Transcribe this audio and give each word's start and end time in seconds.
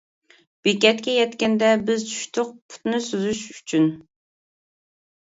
بېكەتكە 0.67 1.13
يەتكەندە، 1.17 1.69
بىز 1.91 2.07
چۈشتۇق، 2.13 2.51
پۇتنى 2.77 3.05
سوزۇش 3.13 3.47
ئۈچۈن. 3.55 3.91